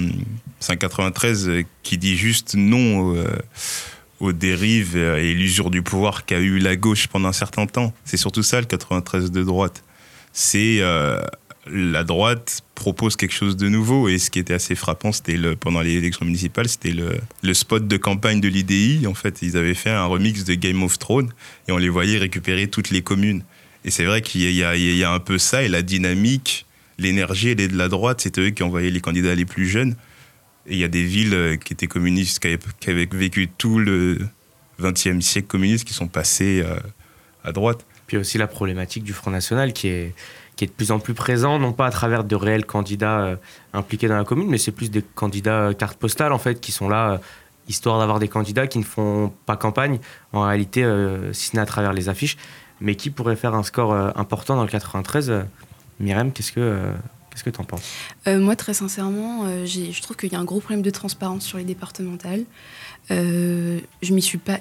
un 0.68 0.76
93 0.76 1.52
qui 1.84 1.98
dit 1.98 2.16
juste 2.16 2.56
non 2.56 3.16
euh, 3.16 3.26
aux 4.20 4.34
dérives 4.34 4.98
et 4.98 5.34
l'usure 5.34 5.70
du 5.70 5.84
pouvoir 5.84 6.26
qu'a 6.26 6.40
eu 6.40 6.58
la 6.58 6.76
gauche 6.76 7.08
pendant 7.08 7.30
un 7.30 7.34
certain 7.34 7.68
temps. 7.68 7.94
C'est 8.04 8.18
surtout 8.18 8.44
ça 8.44 8.60
le 8.60 8.66
93 8.66 9.32
de 9.32 9.44
droite. 9.44 9.84
C'est 10.34 10.78
euh, 10.82 11.22
la 11.72 12.04
droite 12.04 12.62
propose 12.76 13.16
quelque 13.16 13.34
chose 13.34 13.58
de 13.58 13.70
nouveau. 13.70 14.08
Et 14.10 14.18
ce 14.18 14.30
qui 14.30 14.40
était 14.40 14.54
assez 14.54 14.76
frappant 14.76 15.12
c'était 15.12 15.38
le, 15.38 15.56
pendant 15.56 15.82
les 15.82 15.94
élections 15.94 16.26
municipales 16.26 16.68
c'était 16.68 16.92
le, 16.92 17.18
le, 17.44 17.54
spot 17.54 17.88
de 17.88 17.98
campagne 17.98 18.42
de 18.42 18.48
l'IDI 18.48 19.06
en 19.08 19.14
fait 19.14 19.42
ils 19.42 19.58
avaient 19.58 19.74
fait 19.74 19.90
un 19.90 20.06
remix 20.06 20.44
de 20.44 20.54
Game 20.54 20.84
of 20.84 21.00
Thrones 21.00 21.32
et 21.68 21.72
on 21.72 21.78
les 21.78 21.90
voyait 21.90 22.18
récupérer 22.18 22.68
toutes 22.68 22.90
les 22.90 23.02
communes. 23.02 23.44
Et 23.86 23.92
c'est 23.92 24.06
vrai 24.06 24.22
qu'il 24.22 24.42
y, 24.42 24.56
y, 24.56 25.04
a 25.04 25.12
un 25.12 25.20
peu 25.20 25.38
ça 25.38 25.64
et 25.64 25.70
la 25.70 25.82
dynamique 25.82 26.66
l'énergie 26.98 27.50
elle 27.50 27.62
est 27.62 27.68
de 27.68 27.78
la 27.78 27.90
droite. 27.90 28.22
C'était 28.22 28.42
eux 28.42 28.50
qui 28.50 28.64
envoyaient 28.64 28.92
les 28.92 29.02
candidats 29.02 29.36
les 29.36 29.46
plus 29.46 29.68
jeunes. 29.68 29.96
Et 30.68 30.74
il 30.74 30.80
y 30.80 30.84
a 30.84 30.90
des 30.90 31.04
villes 31.04 31.34
euh, 31.34 31.56
qui 31.56 31.74
étaient 31.74 31.88
communistes 31.88 32.40
qui 32.40 32.90
avaient, 32.90 33.08
vécu 33.12 33.48
tout 33.48 33.80
le 33.80 34.20
20e 34.82 35.22
siècle 35.22 35.48
communiste 35.48 35.88
qui 35.88 35.94
sont 35.94 36.08
passées 36.08 36.62
euh, 36.66 36.78
à 37.44 37.52
droite. 37.52 37.86
Puis 38.08 38.18
aussi 38.18 38.38
la 38.38 38.48
problématique 38.48 39.04
du 39.04 39.14
Front 39.14 39.32
National 39.32 39.74
qui 39.74 39.88
est 39.88 40.14
qui 40.58 40.66
est 40.66 40.68
de 40.68 40.74
plus 40.74 40.92
en 40.92 41.00
plus 41.00 41.14
présent, 41.14 41.60
non 41.60 41.72
pas 41.72 41.86
à 41.86 41.92
travers 41.92 42.24
de 42.24 42.36
réels 42.36 42.66
candidats 42.66 43.20
euh, 43.20 43.36
impliqués 43.74 44.08
dans 44.08 44.18
la 44.18 44.26
commune, 44.26 44.50
mais 44.50 44.58
c'est 44.58 44.72
plus 44.72 44.92
des 44.92 45.04
candidats 45.04 45.74
carte 45.78 45.98
postale 45.98 46.34
en 46.34 46.40
fait 46.40 46.60
qui 46.60 46.72
sont 46.72 46.90
là 46.90 47.12
euh, 47.12 47.18
histoire 47.70 48.00
d'avoir 48.00 48.20
des 48.20 48.28
candidats 48.28 48.66
qui 48.66 48.80
ne 48.80 48.84
font 48.84 49.32
pas 49.46 49.56
campagne 49.56 50.00
en 50.34 50.42
réalité, 50.42 50.84
euh, 50.84 51.32
si 51.32 51.50
ce 51.50 51.56
n'est 51.56 51.62
à 51.62 51.66
travers 51.66 51.94
les 51.94 52.10
affiches, 52.10 52.38
mais 52.82 52.96
qui 52.96 53.12
pourraient 53.12 53.36
faire 53.36 53.54
un 53.54 53.64
score 53.64 53.94
important 54.18 54.56
dans 54.56 54.64
le 54.64 54.70
93. 54.70 55.46
Myrem, 56.00 56.32
qu'est-ce 56.32 56.52
que 56.52 56.92
Qu'est-ce 57.30 57.44
que 57.44 57.50
tu 57.52 57.62
en 57.62 57.66
penses 57.66 57.84
Moi, 58.26 58.56
très 58.56 58.74
sincèrement, 58.74 59.46
je 59.66 60.02
trouve 60.02 60.16
qu'il 60.16 60.32
y 60.32 60.36
a 60.36 60.40
un 60.40 60.44
gros 60.44 60.60
problème 60.60 60.82
de 60.82 60.90
transparence 60.90 61.44
sur 61.44 61.58
les 61.58 61.66
départementales. 61.66 62.46
je 63.10 64.14
m'y 64.14 64.22
suis 64.22 64.38
pas 64.38 64.60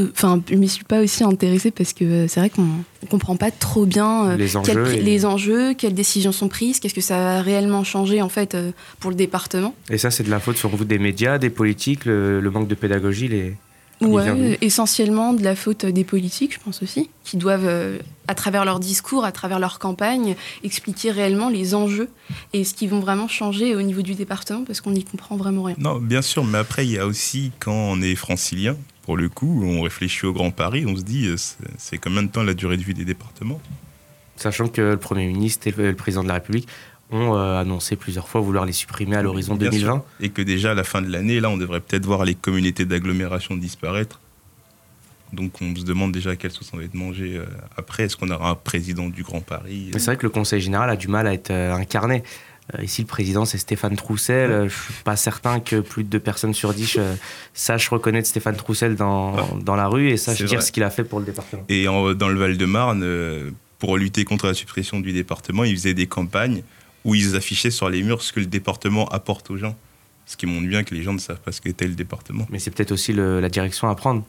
enfin, 0.00 0.42
je 0.48 0.54
m'y 0.54 0.68
suis 0.68 0.84
pas 0.84 1.00
aussi 1.00 1.24
intéressée 1.24 1.70
parce 1.70 1.92
que 1.92 2.04
euh, 2.04 2.28
c'est 2.28 2.40
vrai 2.40 2.50
qu'on 2.50 2.62
ne 2.62 3.08
comprend 3.08 3.36
pas 3.36 3.50
trop 3.50 3.86
bien 3.86 4.30
euh, 4.30 4.36
les, 4.36 4.56
enjeux 4.56 4.84
les 4.84 5.24
enjeux, 5.24 5.74
quelles 5.74 5.94
décisions 5.94 6.32
sont 6.32 6.48
prises, 6.48 6.80
qu'est-ce 6.80 6.94
que 6.94 7.00
ça 7.00 7.38
a 7.38 7.42
réellement 7.42 7.84
changé 7.84 8.22
en 8.22 8.28
fait 8.28 8.54
euh, 8.54 8.72
pour 9.00 9.10
le 9.10 9.16
département. 9.16 9.74
Et 9.90 9.98
ça, 9.98 10.10
c'est 10.10 10.22
de 10.22 10.30
la 10.30 10.40
faute 10.40 10.56
sur 10.56 10.70
vous 10.70 10.84
des 10.84 10.98
médias, 10.98 11.38
des 11.38 11.50
politiques, 11.50 12.04
le, 12.04 12.40
manque 12.52 12.68
de 12.68 12.74
pédagogie, 12.74 13.28
les. 13.28 13.54
Ouais, 14.00 14.58
essentiellement 14.60 15.32
de 15.32 15.44
la 15.44 15.54
faute 15.54 15.86
des 15.86 16.02
politiques, 16.02 16.54
je 16.54 16.58
pense 16.58 16.82
aussi, 16.82 17.08
qui 17.22 17.36
doivent, 17.36 17.70
à 18.26 18.34
travers 18.34 18.64
leur 18.64 18.80
discours, 18.80 19.24
à 19.24 19.30
travers 19.30 19.60
leur 19.60 19.78
campagne, 19.78 20.34
expliquer 20.64 21.12
réellement 21.12 21.48
les 21.48 21.76
enjeux 21.76 22.08
et 22.52 22.64
ce 22.64 22.74
qui 22.74 22.88
vont 22.88 22.98
vraiment 22.98 23.28
changer 23.28 23.76
au 23.76 23.82
niveau 23.82 24.02
du 24.02 24.14
département, 24.14 24.64
parce 24.64 24.80
qu'on 24.80 24.90
n'y 24.90 25.04
comprend 25.04 25.36
vraiment 25.36 25.62
rien. 25.62 25.76
Non, 25.78 26.00
bien 26.00 26.20
sûr, 26.20 26.42
mais 26.44 26.58
après, 26.58 26.84
il 26.84 26.90
y 26.90 26.98
a 26.98 27.06
aussi, 27.06 27.52
quand 27.60 27.70
on 27.70 28.02
est 28.02 28.16
francilien, 28.16 28.76
pour 29.02 29.16
le 29.16 29.28
coup, 29.28 29.62
on 29.64 29.82
réfléchit 29.82 30.26
au 30.26 30.32
Grand 30.32 30.50
Paris, 30.50 30.84
on 30.86 30.96
se 30.96 31.02
dit, 31.02 31.26
euh, 31.26 31.36
c'est 31.76 31.98
combien 31.98 32.22
de 32.22 32.28
temps 32.28 32.42
la 32.42 32.54
durée 32.54 32.76
de 32.76 32.82
vie 32.82 32.94
des 32.94 33.04
départements? 33.04 33.60
Sachant 34.36 34.68
que 34.68 34.80
le 34.80 34.96
Premier 34.96 35.26
ministre 35.26 35.66
et 35.66 35.74
le 35.76 35.94
Président 35.94 36.22
de 36.22 36.28
la 36.28 36.34
République 36.34 36.68
ont 37.10 37.36
euh, 37.36 37.60
annoncé 37.60 37.96
plusieurs 37.96 38.28
fois 38.28 38.40
vouloir 38.40 38.64
les 38.64 38.72
supprimer 38.72 39.16
à 39.16 39.22
l'horizon 39.22 39.56
2020. 39.56 40.04
Et 40.20 40.30
que 40.30 40.40
déjà 40.40 40.70
à 40.70 40.74
la 40.74 40.84
fin 40.84 41.02
de 41.02 41.10
l'année, 41.10 41.40
là, 41.40 41.50
on 41.50 41.58
devrait 41.58 41.80
peut-être 41.80 42.06
voir 42.06 42.24
les 42.24 42.34
communautés 42.34 42.84
d'agglomération 42.84 43.56
disparaître. 43.56 44.20
Donc 45.32 45.60
on 45.62 45.74
se 45.74 45.84
demande 45.84 46.12
déjà 46.12 46.36
quelle 46.36 46.50
sauce 46.50 46.70
on 46.74 46.76
va 46.76 46.84
être 46.84 46.94
mangé 46.94 47.36
euh, 47.36 47.44
après. 47.76 48.04
Est-ce 48.04 48.16
qu'on 48.16 48.30
aura 48.30 48.50
un 48.50 48.54
président 48.54 49.08
du 49.08 49.22
Grand 49.22 49.40
Paris? 49.40 49.90
C'est 49.92 50.04
vrai 50.04 50.16
que 50.16 50.24
le 50.26 50.30
Conseil 50.30 50.60
général 50.60 50.88
a 50.90 50.96
du 50.96 51.08
mal 51.08 51.26
à 51.26 51.34
être 51.34 51.50
incarné. 51.50 52.22
Euh, 52.74 52.82
ici, 52.82 53.02
le 53.02 53.06
président, 53.06 53.44
c'est 53.44 53.58
Stéphane 53.58 53.96
Troussel. 53.96 54.50
Euh, 54.50 54.68
je 54.68 54.74
suis 54.74 55.02
pas 55.04 55.16
certain 55.16 55.60
que 55.60 55.80
plus 55.80 56.04
de 56.04 56.08
deux 56.08 56.20
personnes 56.20 56.54
sur 56.54 56.72
dix 56.72 56.96
euh, 56.96 57.14
sachent 57.54 57.88
reconnaître 57.88 58.28
Stéphane 58.28 58.56
Troussel 58.56 58.96
dans, 58.96 59.36
ah. 59.36 59.48
dans 59.60 59.76
la 59.76 59.88
rue 59.88 60.10
et 60.10 60.16
sachent 60.16 60.42
dire 60.44 60.62
ce 60.62 60.72
qu'il 60.72 60.82
a 60.82 60.90
fait 60.90 61.04
pour 61.04 61.18
le 61.18 61.26
département. 61.26 61.64
Et 61.68 61.84
dans 61.84 62.28
le 62.28 62.38
Val-de-Marne, 62.38 63.52
pour 63.78 63.96
lutter 63.96 64.24
contre 64.24 64.46
la 64.46 64.54
suppression 64.54 65.00
du 65.00 65.12
département, 65.12 65.64
ils 65.64 65.76
faisaient 65.76 65.94
des 65.94 66.06
campagnes 66.06 66.62
où 67.04 67.14
ils 67.14 67.34
affichaient 67.34 67.72
sur 67.72 67.90
les 67.90 68.02
murs 68.02 68.22
ce 68.22 68.32
que 68.32 68.40
le 68.40 68.46
département 68.46 69.08
apporte 69.08 69.50
aux 69.50 69.56
gens. 69.56 69.76
Ce 70.24 70.36
qui 70.36 70.46
montre 70.46 70.68
bien 70.68 70.84
que 70.84 70.94
les 70.94 71.02
gens 71.02 71.12
ne 71.12 71.18
savent 71.18 71.40
pas 71.40 71.50
ce 71.50 71.60
qu'était 71.60 71.88
le 71.88 71.94
département. 71.94 72.46
Mais 72.48 72.60
c'est 72.60 72.70
peut-être 72.70 72.92
aussi 72.92 73.12
la 73.12 73.48
direction 73.48 73.88
à 73.88 73.94
prendre 73.96 74.24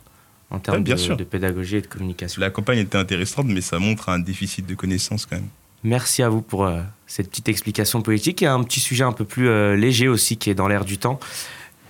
en 0.49 0.59
termes 0.59 0.83
de, 0.83 1.15
de 1.15 1.23
pédagogie 1.23 1.77
et 1.77 1.81
de 1.81 1.87
communication. 1.87 2.41
La 2.41 2.49
campagne 2.49 2.79
était 2.79 2.97
intéressante, 2.97 3.45
mais 3.47 3.61
ça 3.61 3.77
montre 3.77 4.09
un 4.09 4.19
déficit 4.19 4.65
de 4.65 4.73
connaissances 4.73 5.27
quand 5.27 5.35
même. 5.35 5.49
Merci 5.83 6.23
à 6.23 6.29
vous 6.29 6.41
pour 6.41 6.65
euh, 6.65 6.79
cette 7.07 7.29
petite 7.29 7.49
explication 7.49 8.01
politique 8.01 8.41
et 8.41 8.47
un 8.47 8.63
petit 8.63 8.79
sujet 8.79 9.03
un 9.03 9.11
peu 9.11 9.25
plus 9.25 9.49
euh, 9.49 9.75
léger 9.75 10.07
aussi 10.07 10.37
qui 10.37 10.49
est 10.49 10.55
dans 10.55 10.69
l'air 10.69 10.85
du 10.85 10.97
temps 10.97 11.19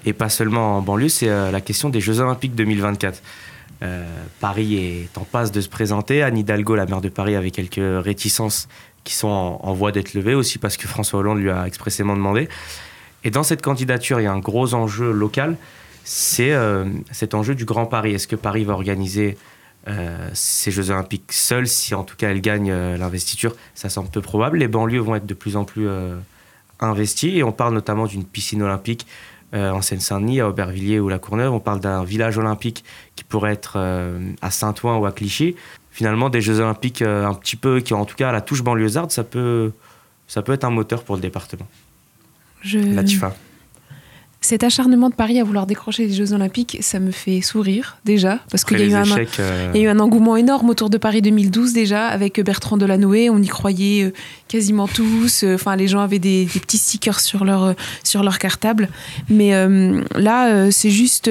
et 0.05 0.13
pas 0.13 0.29
seulement 0.29 0.77
en 0.77 0.81
banlieue, 0.81 1.09
c'est 1.09 1.29
euh, 1.29 1.51
la 1.51 1.61
question 1.61 1.89
des 1.89 2.01
Jeux 2.01 2.19
Olympiques 2.19 2.55
2024. 2.55 3.21
Paris 4.39 4.77
est 4.77 5.17
en 5.17 5.25
passe 5.25 5.51
de 5.51 5.59
se 5.59 5.67
présenter. 5.67 6.23
Anne 6.23 6.37
Hidalgo, 6.37 6.73
la 6.73 6.85
maire 6.85 7.01
de 7.01 7.09
Paris, 7.09 7.35
avait 7.35 7.51
quelques 7.51 7.81
réticences 8.01 8.69
qui 9.03 9.13
sont 9.13 9.27
en, 9.27 9.73
voie 9.73 9.91
d'être 9.91 10.13
levées 10.13 10.35
aussi 10.35 10.57
parce 10.57 10.77
que 10.77 10.87
François 10.87 11.19
Hollande 11.19 11.39
lui 11.39 11.49
a 11.49 11.67
expressément 11.67 12.15
demandé. 12.15 12.47
Et 13.25 13.29
dans 13.29 13.43
cette 13.43 13.61
candidature, 13.61 14.21
il 14.21 14.23
y 14.23 14.27
a 14.27 14.31
un 14.31 14.39
gros 14.39 14.73
enjeu 14.73 15.11
local, 15.11 15.57
c'est 16.05 16.53
cet 17.11 17.33
enjeu 17.33 17.55
du 17.55 17.65
Grand 17.65 17.85
Paris. 17.85 18.13
Est-ce 18.13 18.27
que 18.27 18.37
Paris 18.37 18.63
va 18.63 18.71
organiser 18.71 19.37
euh, 19.87 20.29
ces 20.33 20.71
Jeux 20.71 20.91
Olympiques 20.91 21.31
seuls, 21.31 21.67
si 21.67 21.93
en 21.93 22.03
tout 22.03 22.15
cas 22.15 22.29
elle 22.29 22.41
gagne 22.41 22.71
euh, 22.71 22.97
l'investiture, 22.97 23.55
ça 23.75 23.89
semble 23.89 24.09
peu 24.09 24.21
probable. 24.21 24.57
Les 24.59 24.67
banlieues 24.67 24.99
vont 24.99 25.15
être 25.15 25.25
de 25.25 25.33
plus 25.33 25.57
en 25.57 25.65
plus 25.65 25.87
euh, 25.87 26.17
investies 26.79 27.37
et 27.37 27.43
on 27.43 27.51
parle 27.51 27.73
notamment 27.73 28.05
d'une 28.05 28.25
piscine 28.25 28.61
olympique 28.61 29.05
en 29.55 29.83
Seine-Saint-Denis, 29.83 30.41
à 30.41 30.49
Aubervilliers 30.49 30.99
ou 30.99 31.09
La 31.09 31.19
Courneuve. 31.19 31.53
On 31.53 31.59
parle 31.59 31.79
d'un 31.79 32.03
village 32.03 32.39
olympique 32.39 32.83
qui 33.15 33.23
pourrait 33.23 33.53
être 33.53 33.77
à 34.41 34.49
Saint-Ouen 34.49 34.97
ou 34.97 35.05
à 35.05 35.11
Clichy. 35.11 35.55
Finalement, 35.91 36.31
des 36.31 36.41
Jeux 36.41 36.59
Olympiques 36.59 37.03
un 37.03 37.35
petit 37.35 37.55
peu, 37.55 37.79
qui 37.79 37.93
ont 37.93 38.01
en 38.01 38.05
tout 38.05 38.15
cas 38.15 38.31
la 38.31 38.41
touche 38.41 38.63
banlieusarde, 38.63 39.11
ça 39.11 39.23
peut, 39.23 39.71
ça 40.27 40.41
peut 40.41 40.53
être 40.53 40.63
un 40.63 40.71
moteur 40.71 41.03
pour 41.03 41.13
le 41.13 41.21
département. 41.21 41.67
Je... 42.63 42.79
Latifa 42.79 43.35
cet 44.43 44.63
acharnement 44.63 45.09
de 45.09 45.15
Paris 45.15 45.39
à 45.39 45.43
vouloir 45.43 45.65
décrocher 45.65 46.05
les 46.05 46.13
Jeux 46.13 46.33
Olympiques, 46.33 46.77
ça 46.81 46.99
me 46.99 47.11
fait 47.11 47.41
sourire 47.41 47.97
déjà, 48.03 48.39
parce 48.51 48.65
qu'il 48.65 48.77
y, 48.77 48.83
a 48.83 48.85
eu 48.87 48.93
euh, 49.39 49.73
eu 49.73 49.87
un 49.87 49.99
engouement 49.99 50.35
énorme 50.35 50.69
autour 50.69 50.89
de 50.89 50.97
Paris 50.97 51.21
2012 51.21 51.71
déjà, 51.71 52.07
avec 52.07 52.41
Bertrand 52.41 52.75
Delanoë, 52.75 53.29
on 53.29 53.41
y 53.41 53.47
croyait 53.47 54.03
euh, 54.03 54.13
quasiment 54.49 54.89
tous, 54.89 55.43
euh, 55.43 55.55
enfin 55.55 55.77
les 55.77 55.87
gens 55.87 56.01
avaient 56.01 56.19
des, 56.19 56.45
petits 56.45 56.77
stickers 56.77 57.21
sur 57.21 57.45
leur, 57.45 57.73
sur 58.03 58.21
leur 58.21 58.37
cartable, 58.37 58.89
mais 59.29 59.51
là 60.15 60.71
c'est 60.71 60.89
juste... 60.89 61.29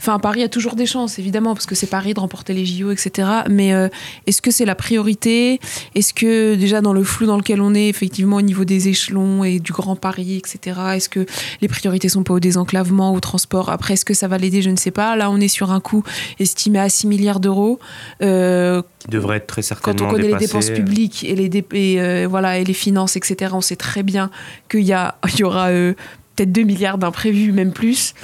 Enfin, 0.00 0.18
Paris 0.18 0.42
a 0.42 0.48
toujours 0.48 0.76
des 0.76 0.86
chances, 0.86 1.18
évidemment, 1.18 1.54
parce 1.54 1.66
que 1.66 1.74
c'est 1.74 1.88
Paris 1.88 2.14
de 2.14 2.20
remporter 2.20 2.54
les 2.54 2.64
JO, 2.64 2.90
etc. 2.90 3.28
Mais 3.50 3.72
euh, 3.74 3.88
est-ce 4.26 4.40
que 4.40 4.50
c'est 4.50 4.64
la 4.64 4.74
priorité? 4.74 5.60
Est-ce 5.94 6.14
que, 6.14 6.54
déjà, 6.54 6.80
dans 6.80 6.92
le 6.92 7.02
flou 7.02 7.26
dans 7.26 7.36
lequel 7.36 7.60
on 7.60 7.74
est, 7.74 7.88
effectivement, 7.88 8.36
au 8.36 8.42
niveau 8.42 8.64
des 8.64 8.88
échelons 8.88 9.42
et 9.42 9.58
du 9.58 9.72
Grand 9.72 9.96
Paris, 9.96 10.36
etc., 10.36 10.80
est-ce 10.94 11.08
que 11.08 11.26
les 11.60 11.68
priorités 11.68 12.08
sont 12.08 12.22
pas 12.22 12.34
au 12.34 12.40
désenclavement, 12.40 13.12
au 13.12 13.20
transport? 13.20 13.70
Après, 13.70 13.94
est-ce 13.94 14.04
que 14.04 14.14
ça 14.14 14.28
va 14.28 14.38
l'aider? 14.38 14.62
Je 14.62 14.70
ne 14.70 14.76
sais 14.76 14.92
pas. 14.92 15.16
Là, 15.16 15.30
on 15.30 15.40
est 15.40 15.48
sur 15.48 15.72
un 15.72 15.80
coût 15.80 16.04
estimé 16.38 16.78
à 16.78 16.88
6 16.88 17.08
milliards 17.08 17.40
d'euros. 17.40 17.80
Euh, 18.22 18.82
Qui 19.00 19.08
devrait 19.08 19.38
être 19.38 19.48
très 19.48 19.62
certainement 19.62 19.98
Quand 19.98 20.06
on 20.06 20.10
connaît 20.10 20.28
les 20.28 20.36
dépenses 20.36 20.70
publiques 20.70 21.24
et 21.24 21.34
les, 21.34 21.50
et, 21.72 22.00
euh, 22.00 22.26
voilà, 22.30 22.58
et 22.58 22.64
les 22.64 22.72
finances, 22.72 23.16
etc., 23.16 23.52
on 23.54 23.60
sait 23.60 23.76
très 23.76 24.04
bien 24.04 24.30
qu'il 24.70 24.82
y, 24.82 24.92
a, 24.92 25.16
il 25.34 25.40
y 25.40 25.44
aura 25.44 25.68
peut-être 25.68 26.52
2 26.52 26.62
milliards 26.62 26.98
d'imprévus, 26.98 27.52
même 27.52 27.72
plus. 27.72 28.14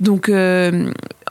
Donc, 0.00 0.30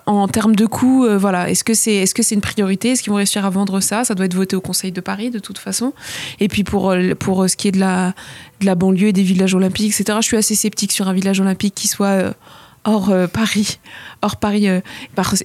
en 0.05 0.27
termes 0.27 0.55
de 0.55 0.65
coûts, 0.65 1.05
euh, 1.05 1.17
voilà, 1.17 1.49
est-ce 1.49 1.63
que 1.63 1.73
c'est 1.73 2.35
une 2.35 2.41
priorité? 2.41 2.91
Est-ce 2.91 3.03
qu'ils 3.03 3.11
vont 3.11 3.17
réussir 3.17 3.45
à 3.45 3.49
vendre 3.49 3.79
ça? 3.79 4.03
Ça 4.03 4.15
doit 4.15 4.25
être 4.25 4.33
voté 4.33 4.55
au 4.55 4.61
Conseil 4.61 4.91
de 4.91 5.01
Paris 5.01 5.29
de 5.29 5.39
toute 5.39 5.57
façon. 5.57 5.93
Et 6.39 6.47
puis 6.47 6.63
pour 6.63 6.91
euh, 6.91 7.13
euh, 7.13 7.47
ce 7.47 7.55
qui 7.55 7.67
est 7.67 7.71
de 7.71 7.79
la 7.79 8.13
de 8.59 8.65
la 8.65 8.75
banlieue 8.75 9.07
et 9.07 9.13
des 9.13 9.23
villages 9.23 9.55
olympiques, 9.55 9.93
etc. 9.99 10.19
Je 10.21 10.27
suis 10.27 10.37
assez 10.37 10.55
sceptique 10.55 10.91
sur 10.91 11.07
un 11.07 11.13
village 11.13 11.39
olympique 11.39 11.73
qui 11.73 11.87
soit 11.87 12.35
hors 12.83 13.09
euh, 13.09 13.27
Paris, 13.27 13.79
hors 14.21 14.37
Paris, 14.37 14.67
euh, 14.67 14.81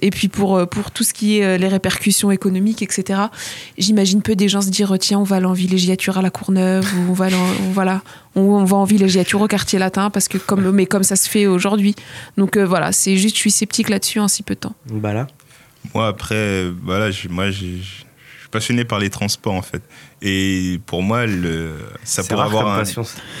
et 0.01 0.09
puis 0.09 0.27
pour, 0.27 0.57
euh, 0.57 0.65
pour 0.65 0.91
tout 0.91 1.03
ce 1.03 1.13
qui 1.13 1.37
est 1.37 1.57
les 1.57 1.67
répercussions 1.67 2.31
économiques, 2.31 2.81
etc. 2.81 3.21
J'imagine 3.77 4.21
peu 4.21 4.35
des 4.35 4.47
gens 4.49 4.61
se 4.61 4.69
dire 4.69 4.95
tiens 4.99 5.19
on 5.19 5.23
va 5.23 5.37
en 5.37 5.53
villégiature 5.53 6.17
à 6.17 6.21
la 6.21 6.29
Courneuve 6.29 6.85
ou 6.95 7.11
on 7.11 7.13
va 7.13 7.27
on, 7.61 7.71
voilà 7.71 8.01
on, 8.35 8.63
va 8.63 8.77
en 8.77 8.85
villégiature 8.85 9.41
au 9.41 9.47
quartier 9.47 9.79
latin 9.79 10.09
parce 10.09 10.27
que 10.27 10.37
comme 10.37 10.71
mais 10.71 10.85
comme 10.85 11.03
ça 11.03 11.15
se 11.15 11.29
fait 11.29 11.45
aujourd'hui. 11.45 11.95
Donc 12.37 12.57
voilà 12.57 12.91
c'est 12.91 13.17
juste 13.17 13.35
je 13.35 13.41
suis 13.41 13.51
sceptique 13.51 13.89
là-dessus 13.89 14.19
en 14.19 14.27
si 14.27 14.43
peu 14.43 14.55
de 14.55 14.59
temps. 14.61 14.75
Bah 14.89 15.13
là. 15.13 15.27
Moi 15.93 16.07
après 16.07 16.71
voilà 16.83 17.09
moi 17.29 17.51
j'ai 17.51 17.79
passionné 18.49 18.85
par 18.85 18.99
les 18.99 19.09
transports 19.09 19.53
en 19.53 19.61
fait. 19.61 19.81
Et 20.21 20.79
pour 20.85 21.03
moi, 21.03 21.25
le, 21.25 21.73
ça 22.03 22.23
pourrait 22.23 22.43
avoir 22.43 22.79
un. 22.79 22.83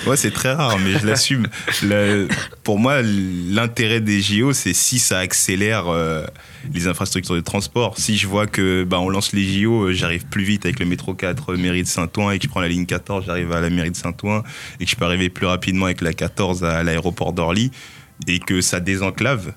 Ouais, 0.05 0.17
c'est 0.17 0.31
très 0.31 0.53
rare, 0.53 0.77
mais 0.79 0.99
je 0.99 1.05
l'assume. 1.05 1.47
pour 2.63 2.77
moi, 2.77 3.01
l'intérêt 3.01 3.99
des 3.99 4.21
JO, 4.21 4.53
c'est 4.53 4.73
si 4.73 4.99
ça 4.99 5.19
accélère 5.19 5.87
euh, 5.87 6.25
les 6.71 6.87
infrastructures 6.87 7.35
de 7.35 7.41
transport. 7.41 7.97
Si 7.97 8.17
je 8.17 8.27
vois 8.27 8.45
que 8.45 8.83
bah, 8.83 8.99
on 8.99 9.09
lance 9.09 9.33
les 9.33 9.43
JO, 9.43 9.85
euh, 9.85 9.93
j'arrive 9.93 10.25
plus 10.25 10.43
vite 10.43 10.65
avec 10.65 10.79
le 10.79 10.85
métro 10.85 11.13
4 11.15 11.53
euh, 11.53 11.57
mairie 11.57 11.83
de 11.83 11.87
Saint-Ouen 11.87 12.31
et 12.31 12.37
que 12.37 12.43
je 12.43 12.49
prends 12.49 12.61
la 12.61 12.67
ligne 12.67 12.85
14, 12.85 13.25
j'arrive 13.25 13.51
à 13.51 13.61
la 13.61 13.69
mairie 13.69 13.91
de 13.91 13.95
Saint-Ouen 13.95 14.43
et 14.79 14.85
que 14.85 14.91
je 14.91 14.95
peux 14.95 15.05
arriver 15.05 15.29
plus 15.29 15.47
rapidement 15.47 15.85
avec 15.85 16.01
la 16.01 16.13
14 16.13 16.63
à 16.63 16.83
l'aéroport 16.83 17.33
d'Orly 17.33 17.71
et 18.27 18.39
que 18.39 18.61
ça 18.61 18.79
désenclave. 18.79 19.53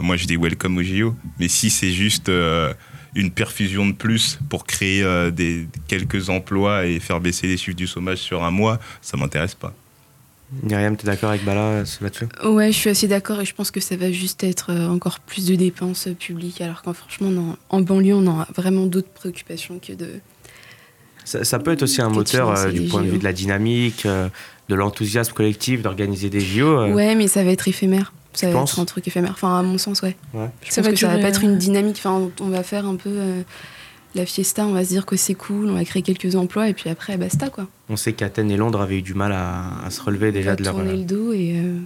moi, 0.00 0.16
je 0.16 0.26
dis 0.26 0.36
welcome 0.36 0.76
aux 0.78 0.82
JO. 0.82 1.14
Mais 1.38 1.48
si 1.48 1.70
c'est 1.70 1.92
juste 1.92 2.30
une 3.14 3.30
perfusion 3.30 3.86
de 3.86 3.92
plus 3.92 4.38
pour 4.48 4.66
créer 4.66 5.02
euh, 5.02 5.30
des, 5.30 5.66
quelques 5.88 6.28
emplois 6.30 6.86
et 6.86 6.98
faire 7.00 7.20
baisser 7.20 7.46
les 7.46 7.56
chiffres 7.56 7.76
du 7.76 7.86
chômage 7.86 8.18
sur 8.18 8.42
un 8.42 8.50
mois, 8.50 8.80
ça 9.02 9.16
m'intéresse 9.16 9.54
pas. 9.54 9.72
Myriam, 10.62 10.96
tu 10.96 11.06
es 11.06 11.06
d'accord 11.06 11.30
avec 11.30 11.44
Bala 11.44 11.60
euh, 11.60 11.84
là-dessus? 12.00 12.26
Ouais, 12.44 12.70
je 12.70 12.76
suis 12.76 12.90
assez 12.90 13.08
d'accord 13.08 13.40
et 13.40 13.44
je 13.44 13.54
pense 13.54 13.70
que 13.70 13.80
ça 13.80 13.96
va 13.96 14.12
juste 14.12 14.44
être 14.44 14.70
euh, 14.70 14.88
encore 14.88 15.20
plus 15.20 15.46
de 15.46 15.54
dépenses 15.54 16.08
publiques, 16.18 16.60
alors 16.60 16.82
qu'en 16.82 16.92
franchement, 16.92 17.56
en 17.70 17.80
banlieue, 17.80 18.14
on 18.14 18.40
a 18.40 18.46
vraiment 18.54 18.86
d'autres 18.86 19.08
préoccupations 19.08 19.78
que 19.78 19.92
de. 19.92 20.08
Ça, 21.24 21.58
peut 21.58 21.72
être 21.72 21.82
aussi 21.82 22.02
un 22.02 22.10
moteur 22.10 22.70
du 22.70 22.82
point 22.82 23.00
de 23.00 23.08
vue 23.08 23.16
de 23.16 23.24
la 23.24 23.32
dynamique, 23.32 24.06
de 24.06 24.74
l'enthousiasme 24.74 25.32
collectif 25.32 25.80
d'organiser 25.80 26.28
des 26.28 26.40
JO. 26.40 26.92
Ouais, 26.92 27.14
mais 27.14 27.28
ça 27.28 27.42
va 27.42 27.50
être 27.50 27.66
éphémère. 27.66 28.12
Ça 28.34 28.50
va 28.50 28.60
être 28.60 28.80
un 28.80 28.84
truc 28.84 29.06
éphémère. 29.06 29.32
Enfin, 29.32 29.58
à 29.58 29.62
mon 29.62 29.78
sens, 29.78 30.02
ouais. 30.02 30.16
Je 30.34 30.38
ça 30.70 30.82
pense 30.82 30.86
va 30.86 30.92
que 30.92 30.98
ça 30.98 31.08
va 31.08 31.18
pas 31.18 31.28
être 31.28 31.42
une 31.42 31.56
dynamique. 31.56 31.96
Enfin, 31.98 32.30
on 32.40 32.48
va 32.48 32.62
faire 32.62 32.86
un 32.86 32.96
peu 32.96 33.10
euh, 33.10 33.42
la 34.14 34.26
fiesta, 34.26 34.66
on 34.66 34.72
va 34.72 34.84
se 34.84 34.90
dire 34.90 35.06
que 35.06 35.16
c'est 35.16 35.34
cool, 35.34 35.70
on 35.70 35.74
va 35.74 35.84
créer 35.84 36.02
quelques 36.02 36.36
emplois 36.36 36.68
et 36.68 36.74
puis 36.74 36.90
après, 36.90 37.16
basta 37.16 37.48
quoi. 37.48 37.66
On 37.88 37.96
sait 37.96 38.12
qu'Athènes 38.12 38.50
et 38.50 38.56
Londres 38.56 38.80
avaient 38.80 38.98
eu 38.98 39.02
du 39.02 39.14
mal 39.14 39.32
à, 39.32 39.88
se 39.90 40.00
relever 40.00 40.32
déjà 40.32 40.56
de 40.56 40.64
leur. 40.64 40.74
tourner 40.74 40.96
le 40.96 41.04
dos 41.04 41.32
et. 41.32 41.54
Euh, 41.56 41.78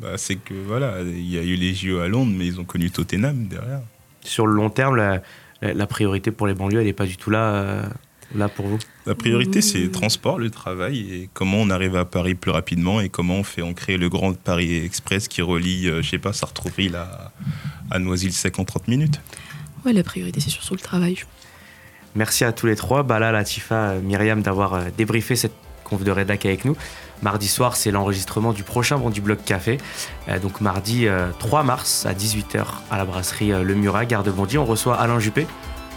bah, 0.00 0.16
c'est 0.16 0.36
que 0.36 0.54
voilà, 0.66 1.00
il 1.02 1.30
y 1.30 1.38
a 1.38 1.42
eu 1.42 1.54
les 1.54 1.74
JO 1.74 2.00
à 2.00 2.08
Londres, 2.08 2.32
mais 2.36 2.46
ils 2.46 2.60
ont 2.60 2.64
connu 2.64 2.90
Tottenham 2.90 3.46
derrière. 3.46 3.82
Sur 4.24 4.46
le 4.46 4.54
long 4.54 4.70
terme, 4.70 4.96
la, 4.96 5.86
priorité 5.86 6.30
pour 6.30 6.46
les 6.46 6.54
banlieues, 6.54 6.80
elle 6.80 6.86
n'est 6.86 6.92
pas 6.92 7.06
du 7.06 7.16
tout 7.16 7.30
là. 7.30 7.54
Euh, 7.54 7.82
là 8.34 8.48
pour 8.48 8.66
vous 8.66 8.78
La 9.04 9.16
priorité, 9.16 9.62
c'est 9.62 9.80
le 9.80 9.90
transport, 9.90 10.38
le 10.38 10.48
travail 10.48 11.00
et 11.00 11.28
comment 11.32 11.56
on 11.56 11.70
arrive 11.70 11.96
à 11.96 12.04
Paris 12.04 12.36
plus 12.36 12.52
rapidement 12.52 13.00
et 13.00 13.08
comment 13.08 13.36
on 13.36 13.42
fait, 13.42 13.60
on 13.60 13.74
crée 13.74 13.96
le 13.96 14.08
grand 14.08 14.32
Paris 14.36 14.76
Express 14.76 15.26
qui 15.26 15.42
relie, 15.42 15.88
euh, 15.88 16.02
je 16.02 16.10
sais 16.10 16.18
pas, 16.18 16.32
Sartrouville 16.32 16.94
à, 16.94 17.32
à 17.90 17.98
Noisy-le-Sec 17.98 18.60
en 18.60 18.64
30 18.64 18.86
minutes. 18.86 19.20
Ouais, 19.84 19.92
la 19.92 20.04
priorité, 20.04 20.40
c'est 20.40 20.50
surtout 20.50 20.74
le 20.74 20.80
travail. 20.80 21.18
Merci 22.14 22.44
à 22.44 22.52
tous 22.52 22.66
les 22.66 22.76
trois, 22.76 23.02
Bala, 23.02 23.32
Latifa, 23.32 23.94
Myriam, 23.94 24.40
d'avoir 24.40 24.74
euh, 24.74 24.84
débriefé 24.96 25.34
cette 25.34 25.54
conf 25.82 26.04
de 26.04 26.10
rédac 26.12 26.46
avec 26.46 26.64
nous. 26.64 26.76
Mardi 27.22 27.48
soir, 27.48 27.74
c'est 27.74 27.90
l'enregistrement 27.90 28.52
du 28.52 28.62
prochain 28.62 28.98
Bon 28.98 29.10
du 29.10 29.20
Bloc 29.20 29.44
Café. 29.44 29.78
Euh, 30.28 30.38
donc 30.38 30.60
mardi 30.60 31.06
3 31.40 31.64
mars 31.64 32.06
à 32.06 32.14
18h 32.14 32.64
à 32.88 32.98
la 32.98 33.04
brasserie 33.04 33.48
Le 33.48 33.74
Murat, 33.74 34.04
Garde 34.04 34.28
Bondy. 34.28 34.58
On 34.58 34.64
reçoit 34.64 34.94
Alain 34.94 35.18
Juppé, 35.18 35.48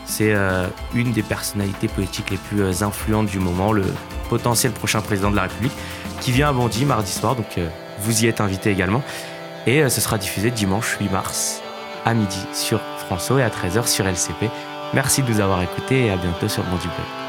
c'est 0.06 0.34
euh, 0.34 0.68
une 0.94 1.12
des 1.12 1.24
personnalités 1.24 1.88
politiques 1.88 2.30
les 2.30 2.38
plus 2.38 2.62
euh, 2.62 2.84
influentes 2.84 3.28
du 3.28 3.40
moment, 3.40 3.72
le 3.72 3.84
potentiel 4.30 4.72
prochain 4.72 5.02
président 5.02 5.32
de 5.32 5.36
la 5.36 5.44
République, 5.44 5.74
qui 6.22 6.32
vient 6.32 6.50
à 6.50 6.54
Bondy 6.54 6.86
mardi 6.86 7.12
soir, 7.12 7.36
donc 7.36 7.58
euh, 7.58 7.68
vous 8.00 8.24
y 8.24 8.28
êtes 8.28 8.42
invité 8.42 8.72
également. 8.72 9.04
Et 9.68 9.90
ce 9.90 10.00
sera 10.00 10.20
diffusé 10.20 10.52
dimanche 10.52 10.96
8 11.00 11.12
mars 11.12 11.62
à 12.06 12.14
midi 12.14 12.40
sur 12.54 12.80
François 13.08 13.40
et 13.40 13.44
à 13.44 13.50
13h 13.50 13.88
sur 13.88 14.06
LCP. 14.06 14.52
Merci 14.94 15.24
de 15.24 15.32
nous 15.32 15.40
avoir 15.40 15.64
écoutés 15.64 16.06
et 16.06 16.12
à 16.12 16.18
bientôt 16.18 16.48
sur 16.48 16.64
Bondy 16.66 16.86
Blog. 16.86 17.25